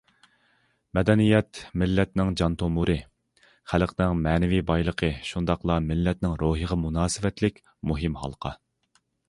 [0.97, 2.95] مەدەنىيەت مىللەتنىڭ جان تومۇرى،
[3.73, 8.59] خەلقنىڭ مەنىۋى بايلىقى شۇنداقلا مىللەتنىڭ روھىغا مۇناسىۋەتلىك مۇھىم ھالقا.